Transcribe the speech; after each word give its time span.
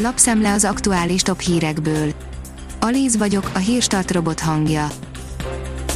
Lapszemle 0.00 0.52
az 0.52 0.64
aktuális 0.64 1.22
top 1.22 1.40
hírekből. 1.40 2.12
Alíz 2.80 3.16
vagyok, 3.16 3.50
a 3.54 3.58
hírstart 3.58 4.10
robot 4.10 4.40
hangja. 4.40 4.88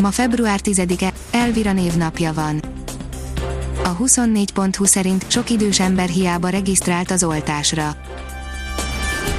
Ma 0.00 0.10
február 0.10 0.60
10-e, 0.62 1.12
Elvira 1.30 1.72
névnapja 1.72 2.32
van. 2.32 2.62
A 3.84 3.96
24.20 3.96 4.86
szerint 4.86 5.30
sok 5.30 5.50
idős 5.50 5.80
ember 5.80 6.08
hiába 6.08 6.48
regisztrált 6.48 7.10
az 7.10 7.24
oltásra. 7.24 7.96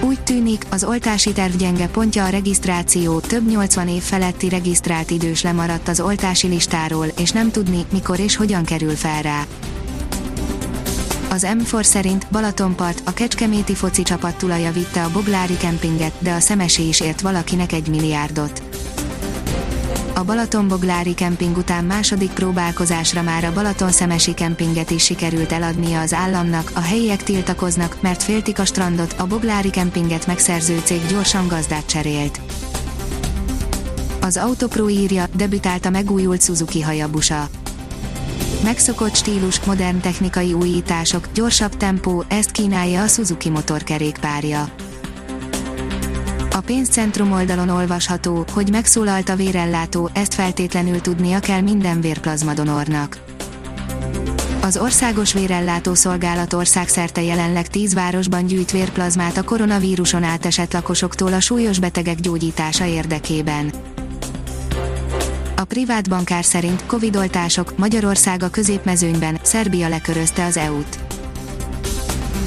Úgy 0.00 0.20
tűnik, 0.20 0.66
az 0.70 0.84
oltási 0.84 1.32
terv 1.32 1.54
gyenge 1.56 1.88
pontja 1.88 2.24
a 2.24 2.28
regisztráció, 2.28 3.20
több 3.20 3.48
80 3.48 3.88
év 3.88 4.02
feletti 4.02 4.48
regisztrált 4.48 5.10
idős 5.10 5.42
lemaradt 5.42 5.88
az 5.88 6.00
oltási 6.00 6.46
listáról, 6.46 7.06
és 7.18 7.30
nem 7.30 7.50
tudni, 7.50 7.84
mikor 7.92 8.18
és 8.18 8.36
hogyan 8.36 8.64
kerül 8.64 8.94
fel 8.96 9.22
rá. 9.22 9.46
Az 11.34 11.46
M4 11.58 11.82
szerint 11.82 12.26
Balatonpart 12.30 13.02
a 13.04 13.12
Kecskeméti 13.12 13.74
foci 13.74 14.02
csapat 14.02 14.36
tulaja 14.36 14.72
vitte 14.72 15.04
a 15.04 15.10
Boglári 15.10 15.56
kempinget, 15.56 16.12
de 16.18 16.32
a 16.32 16.40
Szemesi 16.40 16.88
is 16.88 17.00
ért 17.00 17.20
valakinek 17.20 17.72
egy 17.72 17.88
milliárdot. 17.88 18.62
A 20.14 20.24
Balatonboglári 20.24 21.14
kemping 21.14 21.56
után 21.56 21.84
második 21.84 22.30
próbálkozásra 22.30 23.22
már 23.22 23.44
a 23.44 23.52
Balaton 23.52 23.90
Szemesi 23.90 24.34
kempinget 24.34 24.90
is 24.90 25.04
sikerült 25.04 25.52
eladnia 25.52 26.00
az 26.00 26.12
államnak, 26.12 26.70
a 26.74 26.80
helyiek 26.80 27.22
tiltakoznak, 27.22 27.96
mert 28.00 28.22
féltik 28.22 28.58
a 28.58 28.64
strandot, 28.64 29.14
a 29.18 29.26
Boglári 29.26 29.70
kempinget 29.70 30.26
megszerző 30.26 30.80
cég 30.84 31.06
gyorsan 31.06 31.48
gazdát 31.48 31.86
cserélt. 31.86 32.40
Az 34.20 34.36
Autopro 34.36 34.88
írja, 34.88 35.26
debütált 35.36 35.86
a 35.86 35.90
megújult 35.90 36.42
Suzuki 36.42 36.80
Hayabusa 36.80 37.48
megszokott 38.64 39.14
stílus, 39.14 39.60
modern 39.64 40.00
technikai 40.00 40.52
újítások, 40.52 41.28
gyorsabb 41.34 41.76
tempó, 41.76 42.24
ezt 42.28 42.50
kínálja 42.50 43.02
a 43.02 43.06
Suzuki 43.06 43.50
motorkerékpárja. 43.50 44.68
A 46.50 46.60
pénzcentrum 46.60 47.32
oldalon 47.32 47.68
olvasható, 47.68 48.44
hogy 48.52 48.70
megszólalt 48.70 49.28
a 49.28 49.36
vérellátó, 49.36 50.10
ezt 50.12 50.34
feltétlenül 50.34 51.00
tudnia 51.00 51.40
kell 51.40 51.60
minden 51.60 52.00
vérplazmadonornak. 52.00 53.18
Az 54.62 54.76
Országos 54.76 55.32
Vérellátó 55.32 55.94
Szolgálat 55.94 56.52
országszerte 56.52 57.22
jelenleg 57.22 57.68
10 57.68 57.94
városban 57.94 58.46
gyűjt 58.46 58.70
vérplazmát 58.70 59.36
a 59.36 59.42
koronavíruson 59.42 60.22
átesett 60.22 60.72
lakosoktól 60.72 61.32
a 61.32 61.40
súlyos 61.40 61.78
betegek 61.78 62.20
gyógyítása 62.20 62.84
érdekében. 62.84 63.72
A 65.64 65.66
privát 65.66 66.08
bankár 66.08 66.44
szerint 66.44 66.86
Covid-oltások 66.86 67.78
Magyarország 67.78 68.42
a 68.42 68.48
középmezőnyben, 68.48 69.38
Szerbia 69.42 69.88
lekörözte 69.88 70.44
az 70.44 70.56
EU-t. 70.56 70.98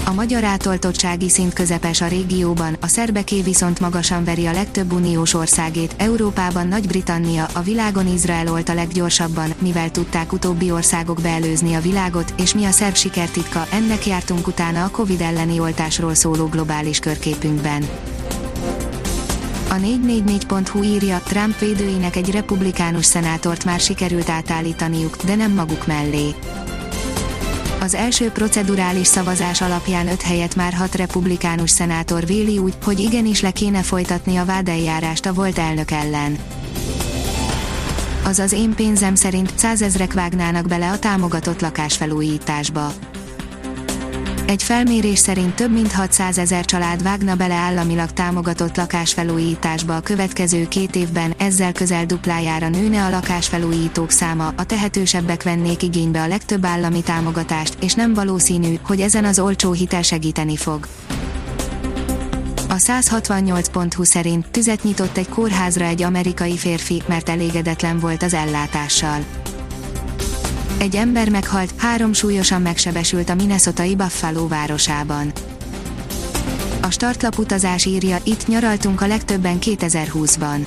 A 0.05 0.13
magyar 0.13 0.43
átoltottsági 0.43 1.29
szint 1.29 1.53
közepes 1.53 2.01
a 2.01 2.07
régióban, 2.07 2.77
a 2.81 2.87
szerbeké 2.87 3.41
viszont 3.41 3.79
magasan 3.79 4.23
veri 4.23 4.45
a 4.45 4.51
legtöbb 4.51 4.93
uniós 4.93 5.33
országét, 5.33 5.93
Európában 5.97 6.67
Nagy-Britannia, 6.67 7.47
a 7.53 7.61
világon 7.61 8.07
Izrael 8.07 8.47
olt 8.47 8.69
a 8.69 8.73
leggyorsabban, 8.73 9.53
mivel 9.59 9.91
tudták 9.91 10.33
utóbbi 10.33 10.71
országok 10.71 11.21
beelőzni 11.21 11.73
a 11.73 11.81
világot, 11.81 12.33
és 12.37 12.53
mi 12.53 12.65
a 12.65 12.71
szerb 12.71 12.95
sikertitka, 12.95 13.67
ennek 13.71 14.05
jártunk 14.05 14.47
utána 14.47 14.83
a 14.83 14.89
Covid 14.91 15.21
elleni 15.21 15.59
oltásról 15.59 16.13
szóló 16.13 16.45
globális 16.45 16.99
körképünkben. 16.99 17.83
A 19.69 19.73
444.hu 19.73 20.83
írja, 20.83 21.21
Trump 21.25 21.59
védőinek 21.59 22.15
egy 22.15 22.31
republikánus 22.31 23.05
szenátort 23.05 23.65
már 23.65 23.79
sikerült 23.79 24.29
átállítaniuk, 24.29 25.15
de 25.25 25.35
nem 25.35 25.51
maguk 25.51 25.87
mellé. 25.87 26.35
Az 27.81 27.93
első 27.93 28.29
procedurális 28.29 29.07
szavazás 29.07 29.61
alapján 29.61 30.07
öt 30.07 30.21
helyet 30.21 30.55
már 30.55 30.73
hat 30.73 30.95
republikánus 30.95 31.69
szenátor 31.69 32.25
véli 32.25 32.57
úgy, 32.57 32.73
hogy 32.83 32.99
igenis 32.99 33.41
le 33.41 33.51
kéne 33.51 33.81
folytatni 33.81 34.37
a 34.37 34.45
vádeljárást 34.45 35.25
a 35.25 35.33
volt 35.33 35.57
elnök 35.57 35.91
ellen. 35.91 36.37
Azaz 38.23 38.51
én 38.51 38.73
pénzem 38.75 39.15
szerint 39.15 39.51
százezrek 39.55 40.13
vágnának 40.13 40.67
bele 40.67 40.91
a 40.91 40.99
támogatott 40.99 41.61
lakásfelújításba. 41.61 42.91
Egy 44.47 44.63
felmérés 44.63 45.19
szerint 45.19 45.55
több 45.55 45.71
mint 45.71 45.91
600 45.91 46.37
ezer 46.37 46.65
család 46.65 47.03
vágna 47.03 47.35
bele 47.35 47.53
államilag 47.53 48.11
támogatott 48.11 48.77
lakásfelújításba 48.77 49.95
a 49.95 50.01
következő 50.01 50.67
két 50.67 50.95
évben, 50.95 51.33
ezzel 51.37 51.71
közel 51.71 52.05
duplájára 52.05 52.69
nőne 52.69 53.05
a 53.05 53.09
lakásfelújítók 53.09 54.11
száma, 54.11 54.53
a 54.57 54.65
tehetősebbek 54.65 55.43
vennék 55.43 55.83
igénybe 55.83 56.21
a 56.21 56.27
legtöbb 56.27 56.65
állami 56.65 57.01
támogatást, 57.01 57.77
és 57.81 57.93
nem 57.93 58.13
valószínű, 58.13 58.79
hogy 58.83 58.99
ezen 58.99 59.25
az 59.25 59.39
olcsó 59.39 59.71
hitel 59.71 60.01
segíteni 60.01 60.55
fog. 60.55 60.87
A 62.69 62.75
168.20 62.75 64.03
szerint 64.03 64.47
tüzet 64.51 64.83
nyitott 64.83 65.17
egy 65.17 65.29
kórházra 65.29 65.85
egy 65.85 66.01
amerikai 66.01 66.57
férfi, 66.57 67.01
mert 67.07 67.29
elégedetlen 67.29 67.99
volt 67.99 68.23
az 68.23 68.33
ellátással. 68.33 69.25
Egy 70.79 70.95
ember 70.95 71.29
meghalt, 71.29 71.73
három 71.77 72.13
súlyosan 72.13 72.61
megsebesült 72.61 73.29
a 73.29 73.35
Minnesotai 73.35 73.95
Buffalo 73.95 74.47
városában. 74.47 75.31
A 76.81 76.89
startlap 76.89 77.37
utazás 77.37 77.85
írja, 77.85 78.17
itt 78.23 78.47
nyaraltunk 78.47 79.01
a 79.01 79.07
legtöbben 79.07 79.57
2020-ban. 79.61 80.65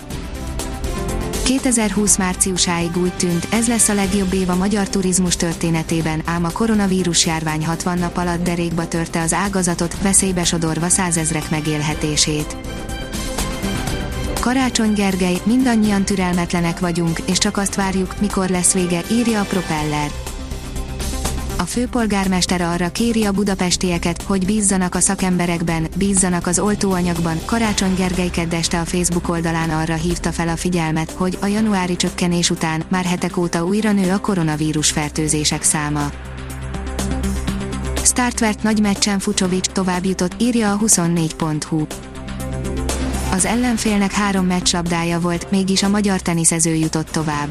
2020 1.45 2.17
márciusáig 2.17 2.97
úgy 2.97 3.13
tűnt, 3.13 3.47
ez 3.51 3.69
lesz 3.69 3.89
a 3.89 3.95
legjobb 3.95 4.33
év 4.33 4.49
a 4.49 4.55
magyar 4.55 4.89
turizmus 4.89 5.37
történetében, 5.37 6.23
ám 6.25 6.45
a 6.45 6.51
koronavírus 6.51 7.27
járvány 7.27 7.67
60 7.67 7.99
nap 7.99 8.17
alatt 8.17 8.45
derékba 8.45 8.89
törte 8.89 9.21
az 9.21 9.33
ágazatot, 9.33 10.03
veszélybe 10.03 10.45
sodorva 10.45 10.89
százezrek 10.89 11.51
megélhetését. 11.51 12.57
Karácsony 14.41 14.93
Gergely, 14.93 15.41
mindannyian 15.45 16.05
türelmetlenek 16.05 16.79
vagyunk, 16.79 17.19
és 17.27 17.39
csak 17.39 17.57
azt 17.57 17.75
várjuk, 17.75 18.21
mikor 18.21 18.49
lesz 18.49 18.73
vége, 18.73 19.03
írja 19.11 19.41
a 19.41 19.45
Propeller. 19.45 20.11
A 21.59 21.63
főpolgármester 21.63 22.61
arra 22.61 22.91
kéri 22.91 23.25
a 23.25 23.33
budapestieket, 23.33 24.23
hogy 24.23 24.45
bízzanak 24.45 24.95
a 24.95 25.01
szakemberekben, 25.01 25.87
bízzanak 25.97 26.47
az 26.47 26.59
oltóanyagban. 26.59 27.41
Karácsony 27.45 27.95
Gergely 27.95 28.31
keddeste 28.31 28.81
a 28.81 28.85
Facebook 28.85 29.29
oldalán 29.29 29.71
arra 29.71 29.95
hívta 29.95 30.33
fel 30.33 30.49
a 30.49 30.57
figyelmet, 30.57 31.11
hogy 31.11 31.39
a 31.41 31.47
januári 31.47 31.97
csökkenés 31.97 32.51
után 32.51 32.83
már 32.89 33.05
hetek 33.05 33.37
óta 33.37 33.65
újra 33.65 33.93
nő 33.93 34.13
a 34.13 34.19
koronavírus 34.19 34.91
fertőzések 34.91 35.63
száma. 35.63 36.11
Startvert 38.03 38.63
nagy 38.63 38.81
meccsen 38.81 39.19
Fucsovics 39.19 39.67
tovább 39.67 40.05
jutott, 40.05 40.35
írja 40.39 40.73
a 40.73 40.79
24.hu. 40.79 41.87
Az 43.31 43.45
ellenfélnek 43.45 44.13
három 44.13 44.47
meccslabdája 44.47 45.21
volt, 45.21 45.51
mégis 45.51 45.83
a 45.83 45.89
magyar 45.89 46.21
teniszező 46.21 46.75
jutott 46.75 47.09
tovább. 47.11 47.49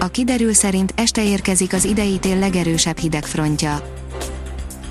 A 0.00 0.08
kiderül 0.08 0.52
szerint 0.52 0.92
este 0.96 1.24
érkezik 1.24 1.72
az 1.72 1.84
idei 1.84 2.18
legerősebb 2.22 2.98
hidegfrontja. 2.98 3.98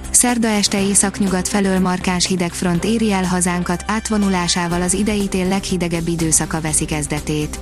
Szerda 0.09 0.47
este 0.47 0.81
északnyugat 0.81 1.47
felől 1.47 1.79
markáns 1.79 2.25
hidegfront 2.25 2.83
éri 2.83 3.11
el 3.11 3.23
hazánkat, 3.23 3.83
átvonulásával 3.87 4.81
az 4.81 4.93
idei 4.93 5.27
tél 5.27 5.47
leghidegebb 5.47 6.07
időszaka 6.07 6.61
veszi 6.61 6.85
kezdetét. 6.85 7.59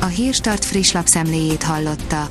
A 0.00 0.06
Hírstart 0.06 0.64
friss 0.64 0.92
lapszemléjét 0.92 1.62
hallotta. 1.62 2.30